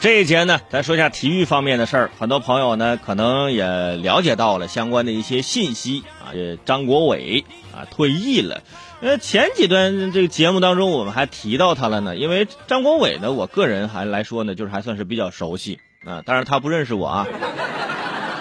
[0.00, 2.10] 这一节呢，咱说一下体育方面的事儿。
[2.20, 3.66] 很多朋友呢，可能也
[3.96, 6.30] 了解到了相关的一些信息啊。
[6.32, 8.62] 这张国伟啊退役了。
[9.00, 12.16] 呃，前几段这个节目当中，我们还提到他了呢。
[12.16, 16.22] 因为张国伟呢，我个人还来说呢，就是还算是比较熟悉啊。
[16.24, 17.26] 当然他不认识我啊。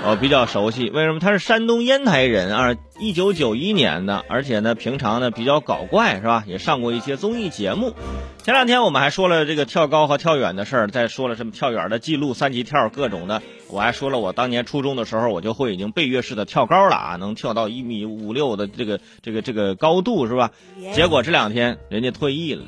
[0.06, 2.76] 我比较熟悉，为什么他是山东烟台人啊？
[2.98, 6.44] 一九九一年的，而且呢，平常呢比较搞怪，是吧？
[6.48, 7.94] 也上过一些综艺节目。
[8.42, 13.42] 前两天我们还说了这个跳高和跳远的事儿，再说了什么跳远的记录、三级跳各种的。
[13.70, 20.52] 我还说了，我当年初中的时候，我就会已经背跃式的跳高了啊，能跳到一米五六的这个这个这个高度，是吧？
[20.94, 22.64] 结果这两天人家退役了，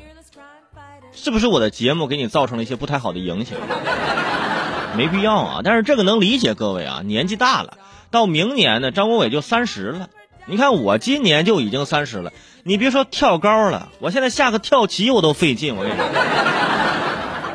[1.12, 3.58] 是不是我的节目给你造成了一些不太好的影响？
[4.96, 7.78] 没必要啊，但是这个能理解各位啊，年纪大了，
[8.10, 10.08] 到明年呢，张国伟就三十了。
[10.46, 12.32] 你看我今年就已经三十了，
[12.64, 15.76] 你别说跳高了，我现在下个跳棋我都费劲。
[15.76, 16.04] 我跟你说，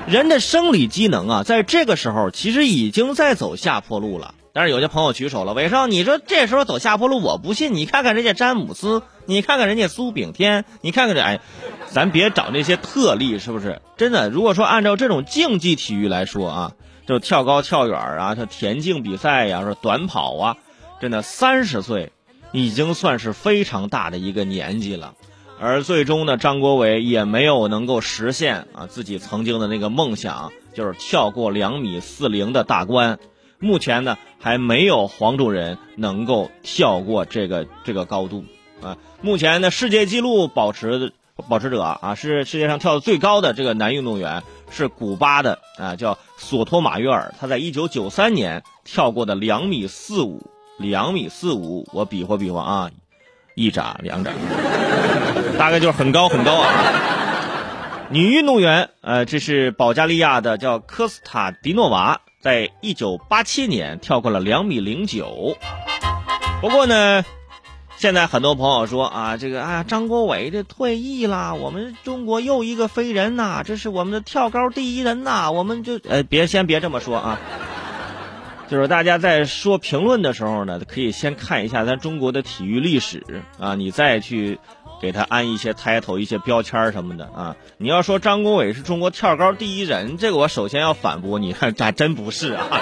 [0.08, 4.34] 人的生理机能啊，在这个时候其实已经在走下坡路了。
[4.54, 7.74] 但是有些朋友举手了，伟少，你说这时候走下坡路，我不信。
[7.74, 11.42] 你看看人家詹姆斯，你看看人家苏炳添，你看看这，哎，
[11.90, 13.82] 咱别找那些特例，是不是？
[13.98, 16.72] 真的，如果说按照这种竞技体育来说啊。
[17.06, 20.58] 就跳高、跳远啊，这田径比赛呀，说短跑啊，
[21.00, 22.12] 真的三十岁
[22.52, 25.14] 已经算是非常大的一个年纪了。
[25.60, 33.20] 而最终呢，张国伟也没有能够实现啊自己曾经的那个梦想，就是跳过两米四零的大关。
[33.60, 38.44] 目前呢，还没有黄种人能够跳过这个这个高度
[38.82, 38.98] 啊。
[39.22, 41.14] 目前呢，世界纪录保持
[41.50, 44.44] 保持者啊，是世界上跳的最高的这个男运动员。
[44.72, 50.42] 是古巴的啊，叫索托马约尔，他在一九九三年跳过的两米四五，
[50.80, 52.90] 两米四五，我比划比划啊，
[53.56, 54.32] 一眨两眨，
[55.58, 56.68] 大概就是很高很高啊。
[58.10, 65.56] 女运动员，呃，这是保加利亚的，叫科斯塔迪诺娃，在一九八七年跳过了两米零九，
[66.60, 67.24] 不过呢。
[67.98, 77.40] 现在很多朋友说啊，这个啊，张国伟这退役了，我们中国又一个飞人呐，这是我们的跳高第一人呐，我们就呃，别先别这么说啊，
[78.68, 83.24] 就是大家在说评论的时候呢，可以先看一下咱中国的体育历史
[83.60, 84.60] 啊，你再去
[85.02, 87.56] 给他安一些 title、一些标签什么的啊。
[87.78, 92.82] 你要说张国伟是中国跳高第一人，这个我首先要反驳你，还真不是啊。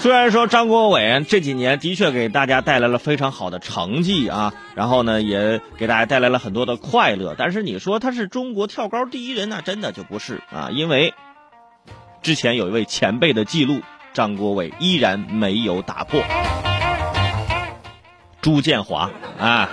[0.00, 11.14] 虽然说张国伟这几年的确给大家带来了非常好的成绩啊，然后呢也给大家带来了很多的快乐，但是你说他是中国跳高第一人，那真的就不是啊，因为
[12.22, 13.80] 之前有一位前辈的记录，
[14.14, 16.22] 张国伟依然没有打破。
[18.40, 19.68] 朱建华啊，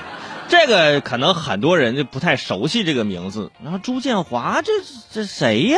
[0.47, 4.71] 这个可能很多人就不太熟悉这个名字，然后朱建华这
[5.11, 5.77] 这谁呀？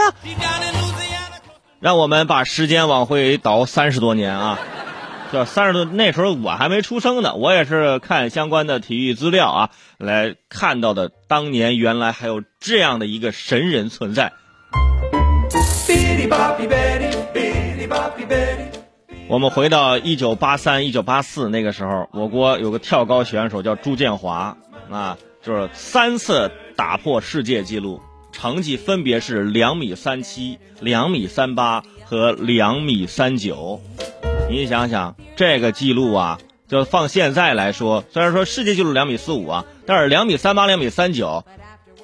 [1.80, 4.60] 让我们把时间往回倒三十多年啊，
[5.32, 14.34] 这三十多那时候我还没出生呢，我也是看相关的体育资料啊，来看到的当年原来还有这样的一个神人存在。
[19.30, 24.58] 我们回到一九八三、一九八四那个时候，我国有个跳高选手叫朱建华
[24.90, 28.02] 啊，就是三次打破世界纪录。
[28.32, 33.82] 成绩分别是两米三七、两米三八和两米三九。
[34.50, 41.44] 你想想，这个记录啊，就放现在来说，虽然说世界纪录两米四五啊，但是两米三八、两米三九，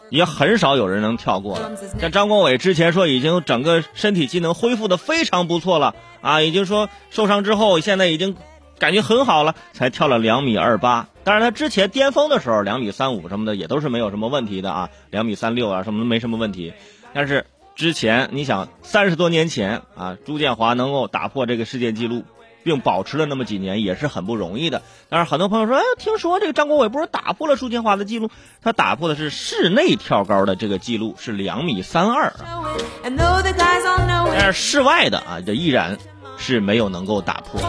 [0.09, 1.71] 也很少有人能跳过了。
[1.99, 8.35] 像张国伟之前说，已经整个身体机能恢复的非常不错了啊，已经说受伤之后，现在已经
[8.79, 11.07] 感觉很好了，才跳了两米二八。
[11.23, 16.73] 当然，他之前巅峰的时候，两米三五什么的也都是没有什么问题的啊，两米三六啊什么没什么问题。
[17.13, 17.45] 但是
[17.75, 22.23] 之前你想，三十多年前啊，朱建华能够打破这个世界纪录，
[22.63, 24.81] 并保持了那么几年，也是很不容易的。
[25.07, 28.29] 但是很多朋友说，哎，听说这个张国伟不是打破了朱建华的记录？
[28.61, 32.33] 他打破的是室内跳高的这个记录，是两米三二。
[34.35, 35.97] 但是室外的啊，这依然。
[36.43, 37.61] 是没有能够打破，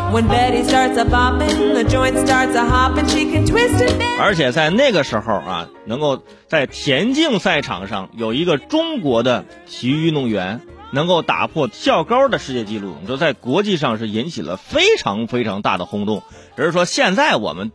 [4.21, 10.61] 而且在那个时候啊，能够在田径赛场上有一个中国的体育运动员
[10.91, 16.25] 能够打破跳高的世界纪录，你说在国际上是引起了非常非常大的轰动。
[16.57, 17.71] 只是说现在我们，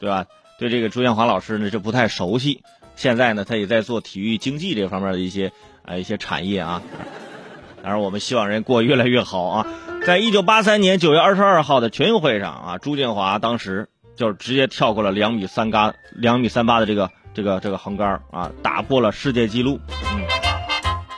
[0.00, 0.24] 对吧？
[0.58, 2.62] 对这个朱建华老师呢就不太熟悉。
[2.96, 5.52] 现在呢，他也在做体育经济这方面的一些
[5.84, 6.82] 啊一些产业啊。
[7.82, 9.66] 当然，我们希望人过越来越好啊。
[10.08, 19.78] 在一九八三年九月二十二号的全运会上啊，朱建华当时就直接跳过了两米三八、两米三八的这个这个这个横杆啊，打破了世界纪录。
[20.14, 20.24] 嗯，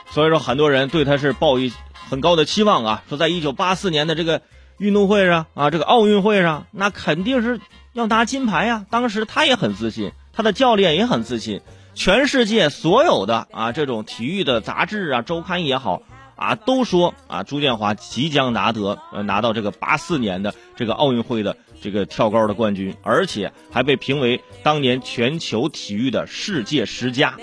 [0.09, 4.41] 所以说很多人对他是抱一很高的期望啊，说在一九八四年的这个
[4.77, 7.61] 运动会上啊，这个奥运会上，那肯定是
[7.93, 8.85] 要拿金牌呀。
[8.89, 11.61] 当时他也很自信，他的教练也很自信，
[11.93, 16.01] 全世界所有的啊这种体育的杂志啊、周刊也好
[16.41, 27.35] 啊，都说啊朱建华即将拿得呃拿到这个八四年的这个奥运会的这个跳高的冠军，而且还被评为当年全球体育的世界十佳。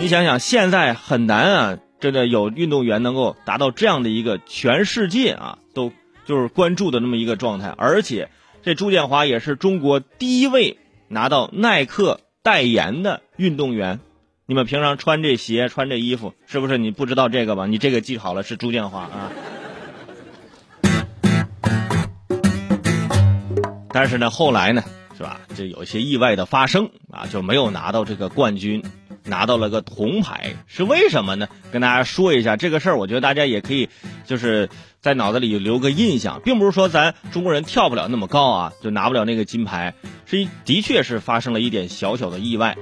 [0.00, 5.90] 你想想，现在很难啊，真的有运动员能够达到这样的一个全世界啊都
[6.26, 8.28] 就是关注的那么一个状态，而且
[8.62, 10.78] 这朱建华也是中国第一位
[11.08, 14.00] 拿到耐克代言的运动员。
[14.46, 17.66] 你们平常穿这鞋、穿这衣服，是不是你不知道这个吧？
[17.66, 19.32] 你这个记好了，是朱建华啊。
[23.88, 24.84] 但是呢，后来呢，
[25.16, 25.40] 是吧？
[25.56, 28.82] 这有一些意外的发生啊，就没有拿到这个冠军。
[29.26, 31.48] 拿到了个铜牌，是为什么呢？
[31.72, 33.88] 跟大家说一下这个事儿，我觉得大家也可以，
[34.26, 34.68] 就是
[35.00, 39.94] 在脑子里留个印象，并不是说咱中国人跳不了那么高啊，就拿不了那个金牌，
[40.26, 42.76] 是的确是发生了一点小小的意外，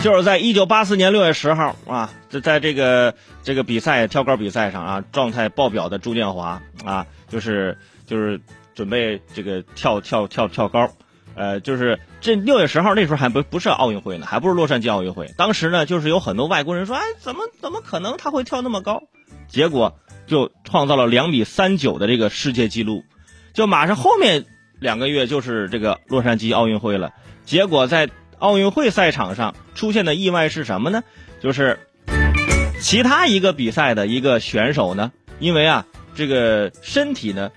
[0.00, 8.40] 就是在一九八四年六月十号啊，在在这个这个比赛跳高比赛上啊，状态爆表的朱建华啊，就是就是
[8.74, 10.88] 准备这个跳跳跳跳高。
[11.34, 15.32] 呃，就是这六月十号那时候还不不是奥运会呢，还不是洛杉矶奥运会。
[15.36, 19.02] 当时呢，就是有很多外国人说，哎，怎么怎么可能他会跳那么高？
[19.48, 23.04] 结果就创造了两米三九的这个世界纪录。
[23.52, 24.46] 就马上后面
[24.78, 27.12] 两个月就是这个洛杉矶奥运会了。
[27.44, 28.08] 结果在
[28.38, 31.02] 奥运会赛场上出现的意外是什么呢？
[31.40, 31.78] 就是
[32.80, 37.50] 其他一个比赛的一个选手呢，因为啊这个身体呢。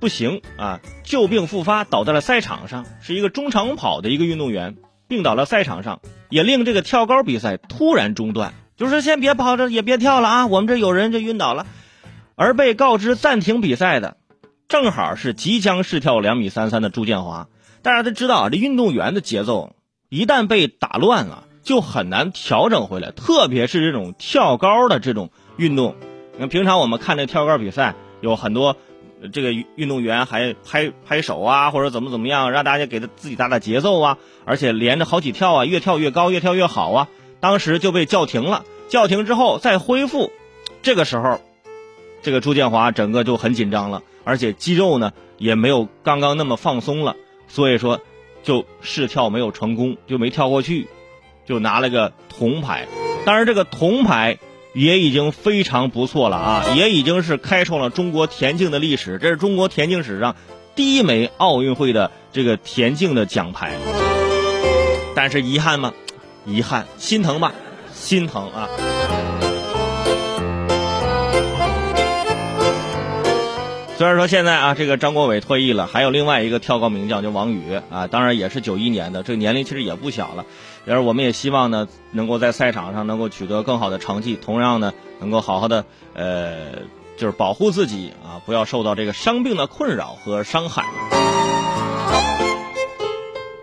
[0.00, 0.80] 不行啊！
[1.02, 4.76] 旧病复发，倒在了赛场上，是一个中长跑的一个运动员，
[5.08, 8.52] 病倒了赛场上，也令这个跳高比赛突然中断。
[8.76, 10.46] 就是先别跑着，也别跳了啊！
[10.46, 11.66] 我们这有人就晕倒了，
[12.34, 14.18] 而被告知暂停比赛的，
[14.68, 17.48] 正好是即将试跳两米三三的朱建华。
[17.80, 19.74] 大家都知道啊，这运动员的节奏
[20.14, 25.96] 一旦被打乱了，就很难调整回来，特别是这种跳高的这种运动。
[26.34, 28.76] 你看平常我们看这跳高比赛，有很多。
[29.32, 37.08] 这个运动员还拍拍手啊，或者怎么怎么样，让大家给他自己打打节奏啊，而且连着好几跳啊，越跳越高，越跳越好啊。
[37.40, 40.30] 当时就被叫停了，叫停之后再恢复，
[40.82, 41.40] 这个时候，
[42.22, 47.16] 这个朱建华整个就很紧张了，而且肌肉呢也没有刚刚那么放松了，
[47.48, 48.00] 所以说
[48.44, 50.86] 就试跳没有成功，就没跳过去，
[51.44, 52.86] 就拿了个铜牌。
[53.26, 54.38] 当然这个铜牌。
[54.76, 56.64] 也已经非常不错了啊！
[56.74, 60.34] 也已经是开创了中国田径的历史，这是中国田径史上
[60.74, 63.70] 第一枚奥运会的这个田径的奖牌。
[65.14, 65.94] 但是遗憾吗？
[66.44, 67.54] 遗憾，心疼吧，
[67.92, 68.68] 心疼啊！
[73.96, 80.44] 虽然说现在啊，这个张国伟退役了，还有另外一个跳高名将，就王宇啊，当然也是九一年的，这个年龄其实也不小了。
[80.84, 86.72] 然而，我们也希望呢，能够在赛场上能够取得更好的成绩，同样呢，能够好好的呃，
[87.16, 90.84] 就是保护自己啊，不要受到这个伤病的困扰和伤害。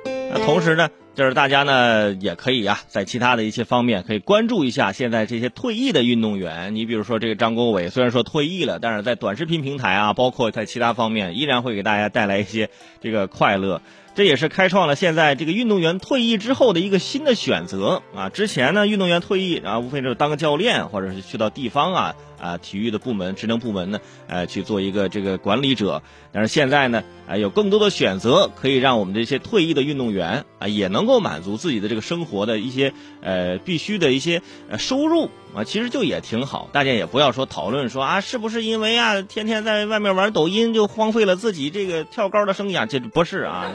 [0.06, 0.90] 那同时呢。
[1.14, 6.74] 就是大家呢也可以啊，在其他的一些方面可以关注一下现在这些退役的运动员。
[6.74, 12.70] 你比如说这个张国伟，虽然说退役了，但是在短视频平台啊，包括在其他方面，依然会给大家带来一些
[13.02, 13.82] 这个快乐。
[14.14, 18.30] 这也是开创了现在这个运动员退役之后的一个新的选择啊。
[18.30, 26.04] 之前呢，运动员退役啊，无非就是当个教练，或者是去到地方啊啊体育的部门、职能部门呢，呃，去做一个这个管理者。
[26.34, 35.64] 但是现在呢，啊，有更多的选择，可以让我们这些退役的运动员啊，也能够满足自己的这个生活的一些呃必须的一些呃收入啊。
[35.64, 36.70] 其实就也挺好。
[36.74, 42.86] 大家也不要说讨论说啊，是不是因为啊，天天在外面玩抖音就荒废了自己这个跳高的生涯？
[42.86, 43.72] 这不是啊。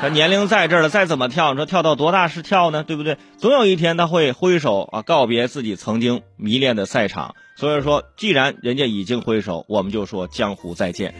[0.00, 2.84] 他年龄在这儿了，再怎么跳，你说跳到多大是跳呢？
[2.84, 3.16] 对不对？
[3.36, 7.34] 总有一天他会挥手啊，告别自己曾经迷恋的赛场。
[7.56, 11.12] 所以说，既然人家已经挥手，我们就说江湖再见。